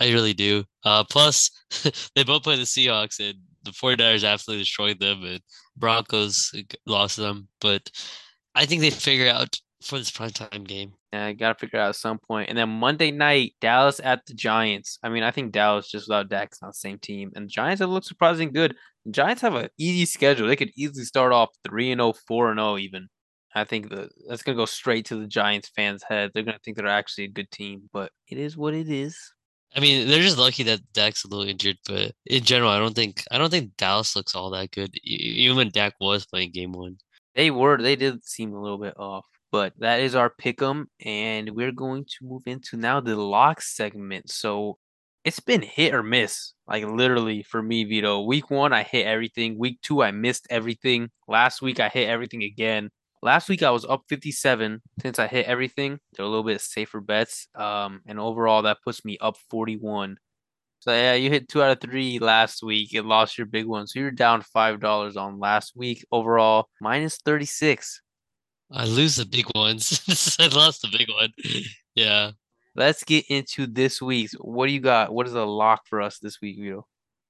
[0.00, 0.64] I really do.
[0.84, 1.50] Uh, plus,
[2.14, 5.40] they both play the Seahawks, and the 49ers absolutely destroyed them, and
[5.76, 6.52] Broncos
[6.86, 7.48] lost them.
[7.60, 7.90] But
[8.54, 10.92] I think they figure out for this primetime game.
[11.12, 12.48] Yeah, I gotta figure it out at some point.
[12.48, 14.98] And then Monday night, Dallas at the Giants.
[15.02, 17.32] I mean, I think Dallas just without Dak is not the same team.
[17.34, 18.76] And the Giants have looked surprisingly good.
[19.04, 20.46] The Giants have an easy schedule.
[20.46, 23.08] They could easily start off 3 and 0, 4 and 0 even.
[23.54, 26.30] I think the, that's gonna go straight to the Giants fans' head.
[26.32, 29.16] They're gonna think they're actually a good team, but it is what it is.
[29.76, 32.94] I mean, they're just lucky that Dak's a little injured, but in general, I don't
[32.94, 34.90] think I don't think Dallas looks all that good.
[35.04, 36.96] Even when Dak was playing game one.
[37.36, 41.50] They were they did seem a little bit off, but that is our pick'em, and
[41.50, 44.30] we're going to move into now the lock segment.
[44.30, 44.78] So
[45.24, 48.22] it's been hit or miss, like literally for me, Vido.
[48.22, 49.58] Week one, I hit everything.
[49.58, 51.10] Week two, I missed everything.
[51.28, 52.90] Last week, I hit everything again.
[53.22, 55.98] Last week, I was up 57 since I hit everything.
[56.14, 57.48] They're a little bit safer bets.
[57.54, 60.16] Um, and overall, that puts me up 41.
[60.80, 63.86] So yeah, you hit two out of three last week and lost your big one.
[63.86, 66.02] So you're down five dollars on last week.
[66.10, 68.00] Overall, minus 36.
[68.72, 70.00] I lose the big ones.
[70.40, 71.32] I lost the big one.
[71.94, 72.30] Yeah.
[72.74, 74.32] Let's get into this week's.
[74.32, 75.12] What do you got?
[75.12, 76.86] What is a lock for us this week, Vido?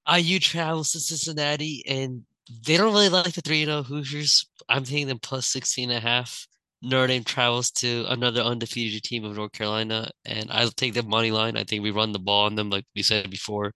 [0.08, 2.22] IU travels to Cincinnati and
[2.66, 4.46] they don't really like the 3 0 Hoosiers.
[4.68, 6.46] I'm taking them plus 16 and a half.
[6.82, 11.30] Notre Dame travels to another undefeated team of North Carolina, and I'll take the money
[11.30, 11.56] line.
[11.56, 13.72] I think we run the ball on them, like we said before.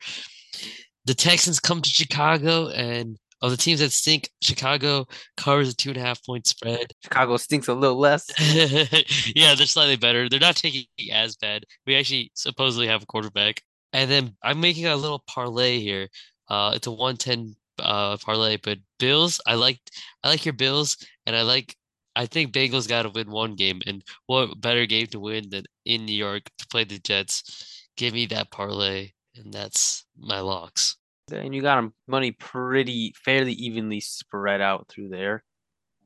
[1.04, 5.06] The Texans come to Chicago, and of the teams that stink, Chicago
[5.36, 6.92] covers a two and a half point spread.
[7.02, 8.24] Chicago stinks a little less.
[9.34, 10.30] yeah, they're slightly better.
[10.30, 11.64] They're not taking as bad.
[11.86, 13.60] We actually supposedly have a quarterback.
[13.92, 16.08] And then I'm making a little parlay here.
[16.48, 19.80] Uh, it's a 110 uh parlay, but Bills, I like
[20.22, 21.76] I like your Bills, and I like
[22.16, 25.64] I think Bengals got to win one game, and what better game to win than
[25.84, 27.82] in New York to play the Jets?
[27.96, 30.96] Give me that parlay, and that's my locks.
[31.32, 35.42] And you got money pretty fairly evenly spread out through there.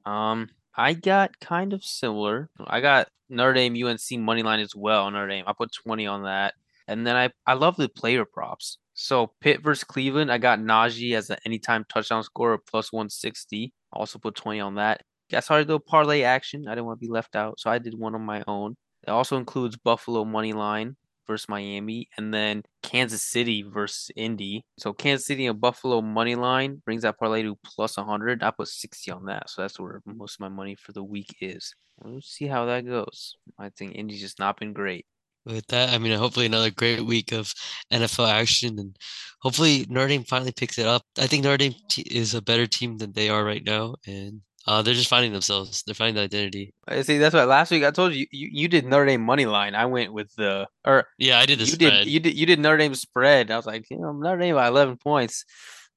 [0.06, 2.50] Um, I got kind of similar.
[2.66, 5.10] I got Notre Dame UNC money line as well.
[5.10, 5.44] Notre Dame.
[5.46, 6.54] I put 20 on that.
[6.86, 8.78] And then I I love the player props.
[9.00, 13.72] So Pitt versus Cleveland, I got Najee as an anytime touchdown scorer plus 160.
[13.92, 15.02] Also put 20 on that.
[15.30, 16.66] Got started to do parlay action.
[16.66, 18.74] I didn't want to be left out, so I did one on my own.
[19.06, 20.96] It also includes Buffalo money line
[21.28, 24.64] versus Miami, and then Kansas City versus Indy.
[24.78, 28.42] So Kansas City and Buffalo money line brings that parlay to plus 100.
[28.42, 31.36] I put 60 on that, so that's where most of my money for the week
[31.40, 31.72] is.
[32.02, 33.36] We'll see how that goes.
[33.60, 35.06] I think Indy's just not been great.
[35.44, 37.52] With that, I mean, hopefully another great week of
[37.92, 38.96] NFL action, and
[39.40, 41.02] hopefully Notre Dame finally picks it up.
[41.18, 44.42] I think Notre Dame t- is a better team than they are right now, and
[44.66, 45.82] uh, they're just finding themselves.
[45.84, 46.74] They're finding the identity.
[46.86, 47.16] I see.
[47.16, 49.74] That's why last week I told you you, you did Notre Dame money line.
[49.74, 52.04] I went with the or Yeah, I did the you spread.
[52.04, 53.50] did you did you did Notre Dame spread.
[53.50, 55.44] I was like, you know, Notre Dame by 11 points.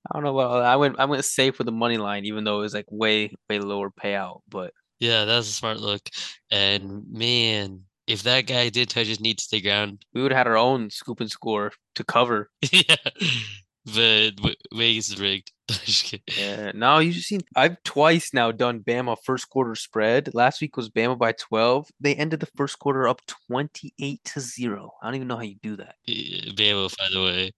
[0.10, 1.00] I don't know what I went.
[1.00, 3.92] I went safe with the money line, even though it was like way way lower
[3.92, 4.42] payout.
[4.50, 6.02] But Yeah, that's a smart look.
[6.50, 7.82] And man,
[8.12, 10.58] if that guy did touch his knee to the ground, we would have had our
[10.58, 12.50] own scoop and score to cover.
[12.72, 12.96] yeah,
[13.86, 15.52] but Vegas is rigged.
[16.38, 16.74] Yeah.
[16.76, 20.34] Now you just seen I've twice now done Bama first quarter spread.
[20.34, 21.88] Last week was Bama by 12.
[22.00, 24.92] They ended the first quarter up 28 to 0.
[25.02, 25.96] I don't even know how you do that.
[26.10, 27.52] Eh, Bama, by the way.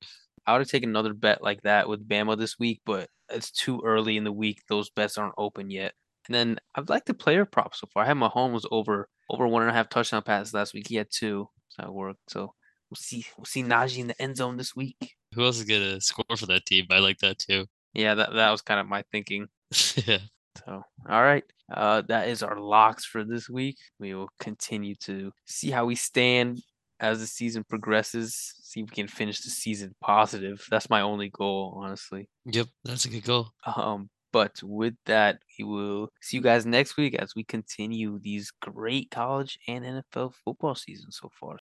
[0.45, 3.82] I would have taken another bet like that with Bama this week, but it's too
[3.84, 4.62] early in the week.
[4.70, 5.93] Those bets aren't open yet.
[6.28, 8.03] And then I've liked the player prop so far.
[8.03, 10.88] I had Mahomes over over one and a half touchdown passes last week.
[10.88, 11.49] He had two.
[11.69, 12.30] So that worked.
[12.30, 12.53] So
[12.89, 13.26] we'll see.
[13.38, 15.15] We'll see Najee in the end zone this week.
[15.34, 16.86] Who else is gonna score for that team?
[16.89, 17.65] I like that too.
[17.93, 19.47] Yeah, that that was kind of my thinking.
[20.05, 20.19] yeah.
[20.65, 21.43] So all right.
[21.74, 23.78] Uh that is our locks for this week.
[23.99, 26.61] We will continue to see how we stand
[26.99, 28.53] as the season progresses.
[28.63, 30.65] See if we can finish the season positive.
[30.71, 32.30] That's my only goal, honestly.
[32.45, 33.49] Yep, that's a good goal.
[33.65, 38.52] Um, but with that, we will see you guys next week as we continue these
[38.52, 41.60] great college and NFL football seasons so far.